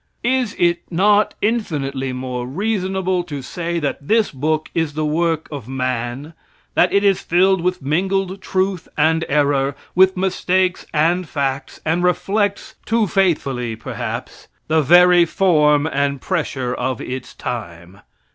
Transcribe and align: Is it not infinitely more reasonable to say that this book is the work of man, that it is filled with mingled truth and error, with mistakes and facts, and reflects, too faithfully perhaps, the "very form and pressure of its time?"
Is 0.23 0.55
it 0.57 0.79
not 0.89 1.35
infinitely 1.43 2.11
more 2.11 2.47
reasonable 2.47 3.23
to 3.25 3.43
say 3.43 3.77
that 3.77 4.07
this 4.07 4.31
book 4.31 4.67
is 4.73 4.95
the 4.95 5.05
work 5.05 5.47
of 5.51 5.67
man, 5.67 6.33
that 6.73 6.91
it 6.91 7.03
is 7.03 7.21
filled 7.21 7.61
with 7.61 7.83
mingled 7.83 8.41
truth 8.41 8.87
and 8.97 9.23
error, 9.29 9.75
with 9.93 10.17
mistakes 10.17 10.87
and 10.91 11.29
facts, 11.29 11.81
and 11.85 12.03
reflects, 12.03 12.73
too 12.83 13.05
faithfully 13.05 13.75
perhaps, 13.75 14.47
the 14.67 14.81
"very 14.81 15.23
form 15.23 15.85
and 15.85 16.19
pressure 16.19 16.73
of 16.73 16.99
its 16.99 17.35
time?" 17.35 18.01